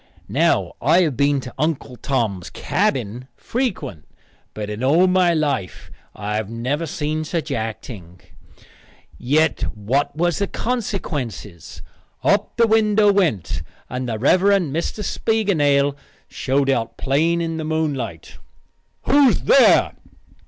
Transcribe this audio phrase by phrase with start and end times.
[0.29, 4.05] Now I have been to Uncle Tom's Cabin frequent,
[4.55, 8.19] but in all my life I never see such acting.
[9.19, 11.83] Yet what was the consequences?
[12.23, 13.61] Up went the window above,
[13.91, 14.39] and the Rev.
[14.41, 15.03] Mr.
[15.03, 15.95] Spiegelnail
[16.27, 18.37] showed out plain in the moonlight.
[19.03, 19.91] "Who is there?"